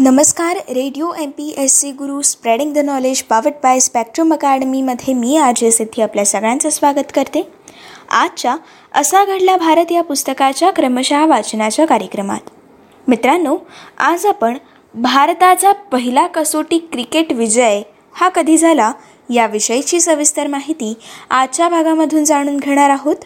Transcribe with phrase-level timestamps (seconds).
[0.00, 5.36] नमस्कार radio M P S C Guru spreading the knowledge powered by spectrum अकॅडमीमध्ये मी
[5.36, 7.42] आज सिद्धी आपल्या सगळ्यांचं स्वागत करते.
[8.10, 8.56] आजच्या
[8.94, 12.48] असा घडला भारत या पुस्तकाच्या क्रमशः वाचनाच्या कार्यक्रमात.
[13.08, 13.56] मित्रांनो
[13.98, 14.56] आज आपण
[14.94, 17.82] भारताचा पहिला कसोटी क्रिकेट विजय
[18.14, 18.90] हा कधी झाला
[19.30, 20.92] याविषयीची सविस्तर माहिती
[21.30, 23.16] आजच्या भागामधून जाणून घेणार आहोत.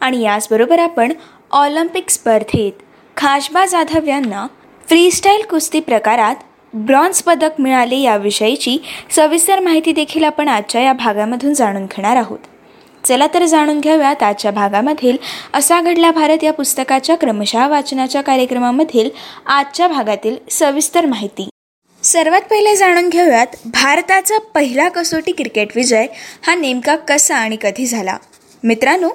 [0.00, 1.12] आणि याचबरोबर आपण
[1.52, 2.82] ऑलिम्पिक स्पर्धेत
[3.16, 4.46] खाशबा जाधव यांना
[4.88, 6.34] फ्रीस्टाईल कुस्ती प्रकारात
[6.74, 8.76] ब्रॉन्झ पदक मिळाले याविषयीची
[9.10, 12.38] सविस्तर माहिती देखील आपण आजच्या या भागामधून जाणून घेणार आहोत.
[13.04, 15.16] चला तर जाणून घेऊयात आजच्या भागामधील
[15.54, 19.10] असा घडला भारत या पुस्तकाच्या क्रमशः वाचनाच्या कार्यक्रमामधील
[19.46, 21.48] आजच्या भागातील सविस्तर माहिती.
[22.02, 26.06] सर्वात पहिले जाणून घेऊयात भारताचा पहिला कसोटी क्रिकेट विजय
[26.46, 28.16] हा नेमका कसा आणि कधी झाला?
[28.64, 29.10] मित्रांनो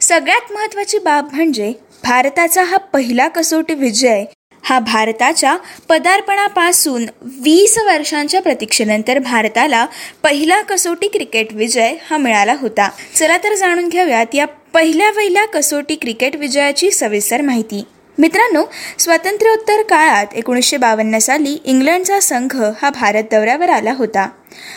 [0.00, 1.72] सगळ्यात महत्त्वाची बाब म्हणजे
[2.04, 4.24] भारताचा हा पहिला कसोटी विजय
[4.68, 5.56] हा भारताच्या
[5.88, 7.04] पदार्पणापासून
[7.42, 9.86] वीस वर्षांच्या प्रतीक्षेनंतर भारताला
[10.22, 12.88] पहिला कसोटी क्रिकेट विजय हा मिळाला होता.
[13.14, 17.82] चला तर जाणून घेऊयात या पहिल्या पहिल्या कसोटी क्रिकेट विजयाची सविस्तर माहिती.
[18.18, 18.64] मित्रांनो
[18.98, 24.28] स्वातंत्र्योत्तर काळात एकोणीसशे बावन्न साली इंग्लंडचा संघ हा भारत दौऱ्यावर आला होता.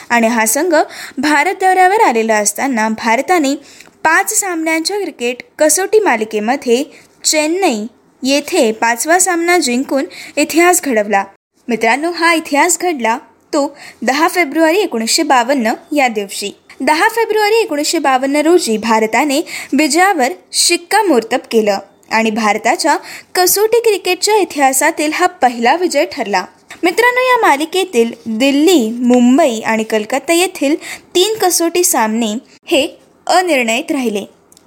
[0.10, 0.76] आणि हा संघ
[1.18, 3.56] भारत दौऱ्यावर आलेला असताना भारताने
[4.04, 6.84] पाच सामन्यांच्या क्रिकेट कसोटी मालिकेमध्ये
[7.24, 7.86] चेन्नई
[8.24, 10.06] येथे पाचवा सामना जिंकून
[10.36, 11.24] इतिहास घडवला.
[11.68, 13.18] मित्रांनो हा इतिहास घडला
[13.54, 13.66] तो
[14.02, 16.52] दहा फेब्रुवारी एकोणीसशे बावन्न या दिवशी.
[16.82, 19.40] दहा फेब्रुवारी एकोणीसशे बावन्न रोजी भारताने
[19.74, 21.78] विजयावर शिक्कामोर्तब केलं
[22.12, 22.96] आणि भारताच्या
[23.36, 26.46] कसोटी क्रिकेटच्या इतिहासातील हा पहिला विजय ठरला.
[26.84, 30.76] मित्रांनो या मालिकेतील दिल्ली मुंबई आणि कलकत्ता येथील
[31.16, 32.34] तीन कसोटी सामने
[32.66, 32.88] हे
[33.28, 34.24] अनिर्णयित राहिले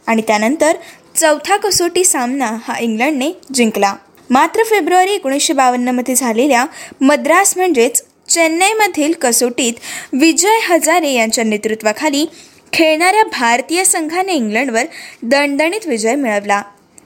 [0.06, 0.76] आणि त्यानंतर
[1.16, 3.94] चौथा कसोटी सामना हा इंग्लंडने जिंकला.
[4.30, 6.64] मात्र फेब्रुवारी एकोणीसशे बावन्नमध्ये झालेल्या
[7.00, 9.74] मद्रास म्हणजेच चेन्नईमधील कसोटीत
[10.12, 12.24] विजय हजारे यांच्या नेतृत्वाखाली
[12.72, 14.84] खेळणाऱ्या भारतीय संघाने इंग्लंडवर
[15.22, 16.62] दणदणीत विजय मिळवला.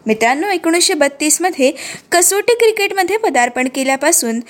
[0.07, 1.73] मित्रांनो एकोणीसशे बत्तीसमध्ये
[2.13, 4.41] कसोटी क्रिकेटमध्ये पदार्पण केल्यापासून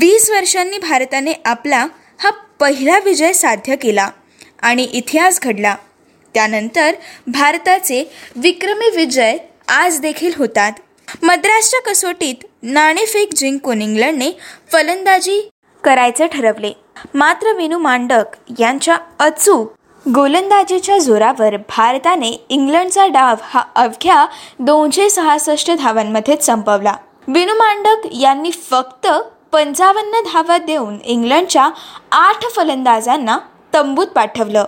[0.00, 1.86] वीस वर्षांनी भारताने आपला
[2.18, 4.08] हा पहिला विजय साध्य केला
[4.62, 5.74] आणि इतिहास घडला.
[6.34, 6.94] त्यानंतर
[7.26, 8.04] भारताचे
[8.36, 9.36] विक्रमी विजय
[9.68, 10.72] आज देखील होतात.
[11.22, 14.30] मद्रासच्या कसोटीत नाणेफेक जिंकून इंग्लंडने
[14.72, 15.40] फलंदाजी
[15.84, 16.72] करायचे ठरवले.
[17.14, 18.24] मात्र विनू मांडक
[18.58, 19.72] यांच्या अचूक
[20.14, 24.26] गोलंदाजीच्या जोरावर भारताने इंग्लंडचा डाव हा अवघ्या
[24.58, 26.94] दोनशे सहासष्ट धावांमध्येच संपवला.
[27.28, 29.06] विनू मांडक यांनी फक्त
[29.52, 31.68] पंचावन्न धावा देऊन इंग्लंडच्या
[32.12, 33.38] आठ फलंदाजांना
[33.74, 34.64] तंबूत पाठवलं.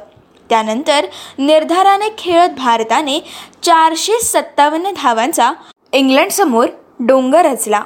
[0.50, 1.06] त्यानंतर
[1.38, 3.18] निर्धाराने खेळत भारताने
[3.62, 5.52] चारशे सत्तावन्न धावांचा
[5.92, 6.68] इंग्लंडसमोर
[7.00, 7.82] डोंगर रचला.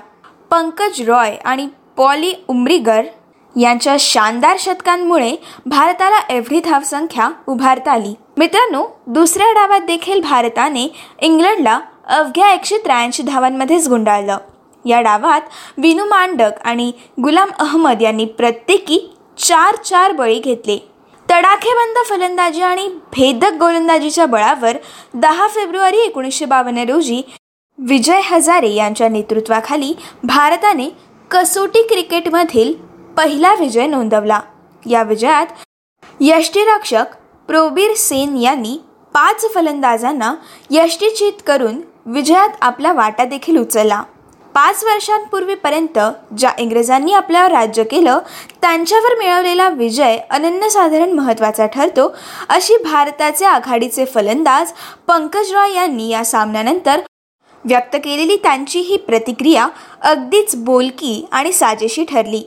[0.51, 3.05] पंकज रॉय आणि पॉली उमरीगर
[3.57, 5.35] यांच्या शानदार शतकांमुळे
[5.67, 8.15] भारताला एवढी धावसंख्या उभारता आली.
[8.37, 10.87] मित्रांनो दुसऱ्या डावात देखील भारताने
[11.21, 14.39] इंग्लंडला अवघ्या एकशे त्र्याऐंशी धावांमध्येच गुंडाळलं.
[14.85, 15.41] या डावात
[15.79, 16.91] विनू मांडक आणि
[17.23, 18.99] गुलाम अहमद यांनी प्रत्येकी
[19.39, 20.79] चार चार बळी घेतले.
[21.31, 24.77] तडाखेबंद फलंदाजी आणि भेदक गोलंदाजीच्या बळावर
[25.15, 27.23] दहा फेब्रुवारी एकोणीसशे बावन्न रोजी
[27.79, 29.93] विजय हजारे यांच्या नेतृत्वाखाली
[30.25, 30.89] भारताने
[31.31, 32.73] कसोटी क्रिकेटमधील
[33.17, 34.41] पहिला विजय नोंदवला.
[34.87, 35.47] या विजयात
[36.21, 37.15] यष्टीरक्षक
[37.47, 38.77] प्रोबीर सेन यांनी
[39.15, 40.35] पाच फलंदाजांना
[40.71, 44.03] यष्टीचित करून विजयात आपला वाटा देखील उचलला.
[44.59, 45.99] पाच वर्षांपूर्वीपर्यंत
[46.39, 48.19] ज्या इंग्रजांनी आपल्यावर राज्य केलं
[48.63, 52.09] त्यांच्यावर मिळवलेला विजय अनन्यसाधारण महत्त्वाचा ठरतो.
[52.49, 54.73] अशी भारताचे आघाडीचे फलंदाज
[55.07, 57.01] पंकज रॉय यांनी या सामन्यानंतर
[57.65, 59.69] व्यक्त केलेली त्यांची ही प्रतिक्रिया
[60.03, 62.43] अगदीच बोलकी आणि साजेशी ठरली.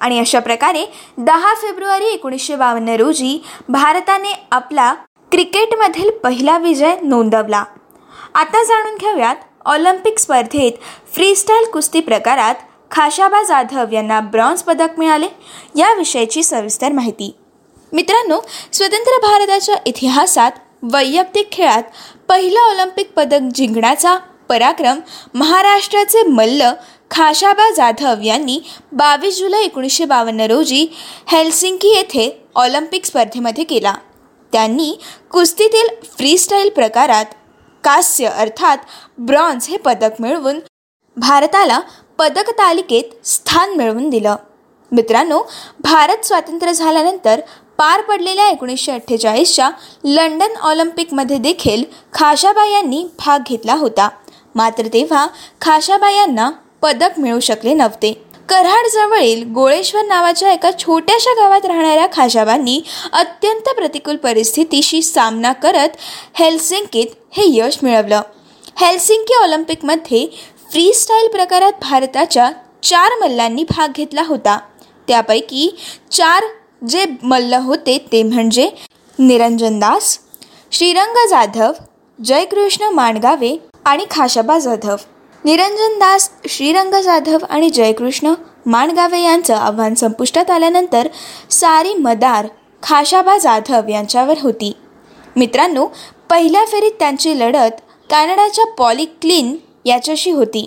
[0.00, 0.84] आणि अशा प्रकारे
[1.18, 4.92] दहा फेब्रुवारी एकोणीसशे बावन्न रोजी भारताने आपला
[5.32, 7.64] क्रिकेटमधील पहिला विजय नोंदवला.
[8.34, 9.36] आता जाणून घेऊयात
[9.66, 10.72] ऑलिम्पिक स्पर्धेत
[11.14, 12.54] फ्रीस्टाईल कुस्ती प्रकारात
[12.90, 15.26] खाशाबा जाधव यांना ब्रॉन्झ पदक मिळाले.
[15.76, 17.34] याविषयीची सविस्तर माहिती.
[17.92, 18.40] मित्रांनो
[18.72, 20.52] स्वतंत्र भारताच्या इतिहासात
[20.82, 21.82] वैयक्तिक खेळात
[22.28, 24.16] पहिलं ऑलिम्पिक पदक जिंकण्याचा
[24.48, 24.98] पराक्रम
[25.34, 26.70] महाराष्ट्राचे मल्ल
[27.10, 28.58] खाशाबा जाधव यांनी
[28.92, 30.86] बावीस जुलै एकोणीसशे बावन्न रोजी
[31.26, 33.94] हेल्सिंकी येथे ऑलिम्पिक स्पर्धेमध्ये केला.
[34.52, 34.92] त्यांनी
[35.30, 37.24] कुस्तीतील फ्रीस्टाईल प्रकारात
[37.84, 38.78] कास्य अर्थात
[39.18, 40.60] ब्रॉन्झ हे पदक मिळवून
[41.16, 41.80] भारताला
[42.18, 44.36] पदक तालिकेत स्थान मिळवून दिलं.
[44.92, 45.42] मित्रांनो
[45.80, 47.40] भारत स्वातंत्र्य झाल्यानंतर
[47.78, 49.70] पार पडलेल्या एकोणीसशे अठ्ठेचाळीसच्या
[50.04, 54.08] लंडन ऑलिम्पिकमध्ये देखील खाशाबा यांनी भाग घेतला होता.
[54.54, 55.26] मात्र तेव्हा
[55.60, 56.50] खाशाबा यांना
[56.82, 58.23] पदक मिळू शकले नव्हते.
[58.48, 62.80] कराडजवळील गोळेश्वर नावाच्या एका छोट्याशा गावात राहणाऱ्या खाजाबांनी
[63.12, 65.96] अत्यंत प्रतिकूल परिस्थितीशी सामना करत
[66.34, 68.20] हेल्सिंकीत हे यश मिळवलं.
[68.76, 70.26] हेल्सिंकी ऑलिम्पिकमध्ये
[70.72, 72.50] फ्रीस्टाईल प्रकारात भारताच्या
[72.82, 74.58] चार मल्लांनी भाग घेतला होता.
[75.08, 75.68] त्यापैकी
[76.10, 76.44] चार
[76.88, 78.68] जे मल्ल होते ते म्हणजे
[79.18, 80.18] निरंजन दास
[80.72, 81.72] श्रीरंग जाधव
[82.18, 84.96] जयकृष्ण माणगावे आणि खाशाबा जाधव.
[85.44, 88.32] निरंजन दास श्रीरंग जाधव आणि जयकृष्ण
[88.66, 91.08] माणगावे यांचं आव्हान संपुष्टात आल्यानंतर
[91.50, 92.46] सारी मदार
[92.82, 94.72] खाशाबा जाधव यांच्यावर होती.
[95.36, 95.86] मित्रांनो
[96.30, 97.80] पहिल्या फेरीत त्यांची लढत
[98.10, 100.64] कॅनडाच्या पॉली क्लीन याच्याशी होती.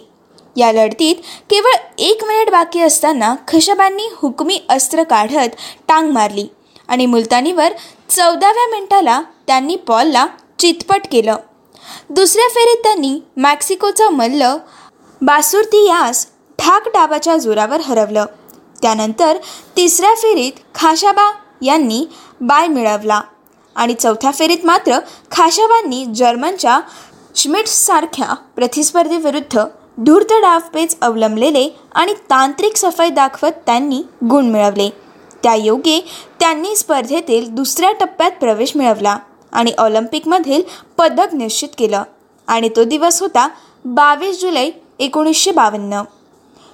[0.56, 1.16] या लढतीत
[1.50, 5.56] केवळ एक मिनिट बाकी असताना खशाबांनी हुकमी अस्त्र काढत
[5.88, 6.48] टांग मारली
[6.88, 7.74] आणि मुलतानीवर
[8.10, 10.26] चौदाव्या मिनिटाला त्यांनी पॉलला
[10.60, 11.36] चितपट केलं.
[12.09, 14.44] दुसऱ्या फेरीत त्यांनी मॅक्सिकोचा मल्ल
[15.21, 16.27] बासुर्तियास
[16.59, 18.25] ठाक डाबाच्या जोरावर हरवलं.
[18.81, 19.38] त्यानंतर
[19.75, 21.31] तिसऱ्या फेरीत खाशाबा
[21.62, 22.06] यांनी
[22.42, 23.21] बाय मिळवला.
[23.75, 25.00] आणि चौथ्या फेरीत मात्र
[25.31, 26.80] खाशाबांनी जर्मनच्या
[27.36, 29.63] श्मिट्ससारख्या प्रतिस्पर्धीविरुद्ध
[29.98, 34.89] धूर्त डावपेच अवलंबलेले आणि तांत्रिक सफाई दाखवत त्यांनी गुण मिळवले.
[35.44, 36.06] त्यायोगे
[36.39, 39.18] त्यांनी स्पर्धेतील दुसऱ्या टप्प्यात प्रवेश मिळवला.
[39.52, 40.62] आणि ऑलिम्पिकमधील
[40.98, 42.04] पदक निश्चित केलं.
[42.48, 43.50] आणि तो दिवस होता
[43.86, 46.02] बावीस जुलै एकोणीसशे बावन्न.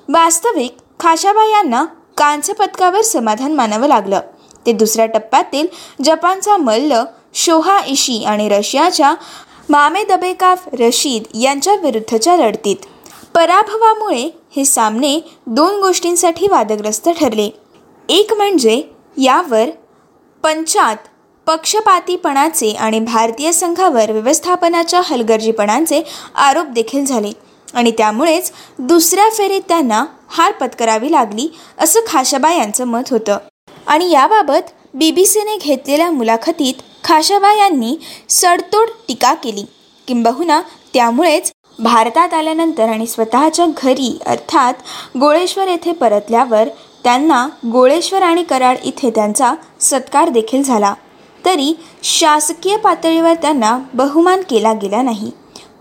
[0.09, 1.85] वास्तविक खाशाबा यांना
[2.17, 4.19] कांस्य पदकावर समाधान मानावं लागलं.
[4.65, 5.67] ते दुसऱ्या टप्प्यातील
[6.03, 6.93] जपानचा मल्ल
[7.33, 9.13] शोहा इशी आणि रशियाच्या
[9.69, 12.75] मामे दबेकाफ रशीद यांच्या विरुद्धच्या लढतीत.
[13.35, 17.49] पराभवामुळे हे सामने दोन गोष्टींसाठी वादग्रस्त ठरले.
[18.09, 18.83] एक म्हणजे
[19.17, 19.69] यावर
[20.43, 20.95] पंचात
[21.47, 26.01] पक्षपातीपणाचे आणि भारतीय संघावर व्यवस्थापनाच्या हलगर्जीपणाचे
[26.35, 27.31] आरोप देखील झाले.
[27.73, 31.47] आणि त्यामुळेच दुसऱ्या फेरीत त्यांना हार पत्करावी लागली
[31.79, 33.37] असं खाशाबा यांचं मत होतं.
[33.87, 37.95] आणि याबाबत बी बी सीने घेतलेल्या मुलाखतीत खाशाबा यांनी
[38.29, 39.65] सडतोड टीका केली.
[40.07, 40.61] किंबहुना
[40.93, 44.73] त्यामुळेच भारतात आल्यानंतर आणि स्वतःच्या घरी अर्थात
[45.19, 46.67] गोळेश्वर येथे परतल्यावर
[47.03, 50.93] त्यांना गोळेश्वर आणि कराड इथे त्यांचा सत्कार देखील झाला.
[51.45, 51.73] तरी
[52.03, 55.31] शासकीय पातळीवर त्यांना बहुमान केला गेला नाही.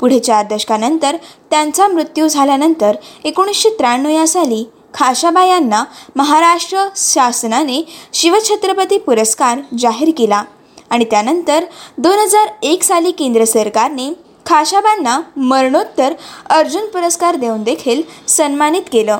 [0.00, 1.17] पुढे चार दशकानंतर
[1.50, 4.64] त्यांचा मृत्यू झाल्यानंतर एकोणीसशे त्र्याण्णव या साली
[4.94, 5.85] खाशाबा यांना
[6.17, 7.81] महाराष्ट्र शासनाने
[8.12, 10.43] शिवछत्रपती पुरस्कार जाहीर केला
[10.91, 11.64] आणि त्यानंतर
[11.99, 14.12] दोन हजार एक साली केंद्र सरकारने
[14.47, 16.14] खाशाबांना मरणोत्तर
[16.50, 19.19] अर्जुन पुरस्कार देऊन देखील सन्मानित केलं.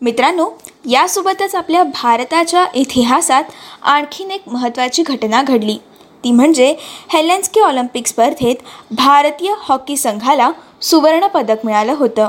[0.00, 0.48] मित्रांनो
[0.90, 3.44] यासोबतच आपल्या भारताच्या इतिहासात
[3.82, 5.76] आणखीन एक महत्त्वाची घटना घडली.
[6.24, 6.74] ती म्हणजे
[7.12, 8.56] हेलेन्स्की ऑलिम्पिक स्पर्धेत
[8.90, 10.50] भारतीय हॉकी संघाला
[10.82, 12.28] सुवर्णपदक मिळालं होतं.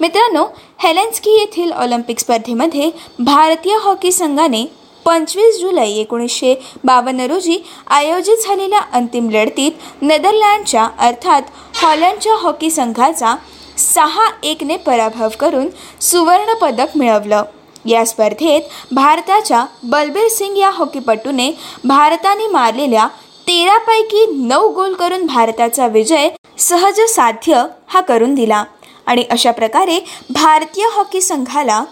[0.00, 0.44] मित्रांनो
[0.78, 4.64] हेलेन्स्की येथील ऑलिम्पिक स्पर्धेमध्ये भारतीय हॉकी संघाने
[5.04, 6.54] पंचवीस जुलै एकोणीसशे
[6.84, 11.42] बावन्न रोजी आयोजित झालेल्या अंतिम लढतीत नेदरलँडच्या अर्थात
[11.82, 13.34] हॉलंडच्या हॉकी संघाचा
[13.78, 15.68] सहा एकने पराभव करून
[16.00, 17.42] सुवर्णपदक मिळवलं.
[17.86, 21.50] या स्पर्धेत भारताच्या बलबीर सिंग या हॉकीपटूने
[21.84, 23.06] भारताने मारलेल्या
[23.46, 26.28] तेरापैकी नऊ गोल करून भारताचा विजय
[26.58, 28.64] सहज साध्य हा करून दिला.
[29.06, 29.98] आणि अशा प्रकारे
[30.30, 31.82] भारतीय हॉकी संघाला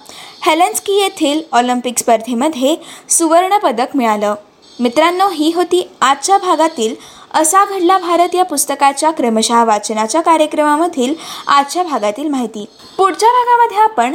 [0.46, 2.76] हेलन्स्की येथील ऑलिम्पिक स्पर्धेमध्ये
[3.08, 4.34] सुवर्णपदक मिळालं.
[4.80, 6.94] मित्रांनो ही होती आजच्या भागातील
[7.34, 11.14] असा घडला भारत या पुस्तकाच्या क्रमशः वाचनाच्या कार्यक्रमामधील
[11.46, 12.64] आजच्या भागातील माहिती.
[12.96, 14.14] पुढच्या भागामध्ये आपण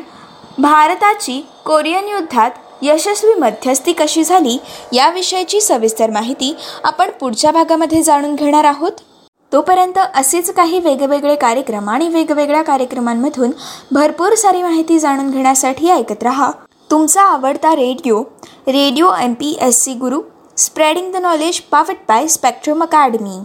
[0.58, 4.58] भारताची कोरियन युद्धात यशस्वी मध्यस्थी कशी झाली
[4.94, 8.92] याविषयीची सविस्तर माहिती आपण पुढच्या भागामध्ये जाणून घेणार आहोत.
[9.52, 13.52] तोपर्यंत असेच काही वेगवेगळे कार्यक्रम आणि वेगवेगळ्या कार्यक्रमांमधून
[13.92, 16.52] भरपूर सारी माहिती जाणून घेण्यासाठी ऐकत रहा.
[16.92, 18.24] तुमचा आवडता radio
[18.68, 20.22] radio M P S C Guru
[20.58, 23.44] spreading the knowledge powered by spectrum academy